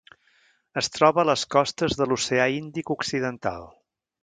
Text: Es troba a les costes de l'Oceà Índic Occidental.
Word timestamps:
Es 0.81 0.89
troba 0.95 1.21
a 1.23 1.25
les 1.31 1.43
costes 1.57 1.97
de 2.01 2.09
l'Oceà 2.09 2.49
Índic 2.57 2.93
Occidental. 2.99 3.71